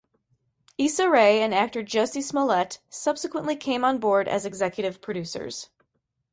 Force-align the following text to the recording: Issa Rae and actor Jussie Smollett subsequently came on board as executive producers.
Issa 0.79 1.07
Rae 1.11 1.43
and 1.43 1.53
actor 1.53 1.83
Jussie 1.83 2.23
Smollett 2.23 2.79
subsequently 2.89 3.55
came 3.55 3.85
on 3.85 3.99
board 3.99 4.27
as 4.27 4.47
executive 4.47 4.99
producers. 4.99 5.69